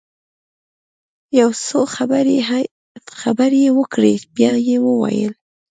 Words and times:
يو 1.39 1.49
څو 1.65 1.79
خبرې 3.21 3.59
يې 3.65 3.69
وکړې 3.79 4.13
بيا 4.35 4.53
يې 4.67 4.77
وويل. 4.87 5.33